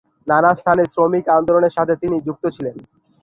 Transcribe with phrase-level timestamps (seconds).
[0.27, 2.75] নানা স্থানে শ্রমিক আন্দোলনের সাথে তিনি যুক্ত ছিলেন।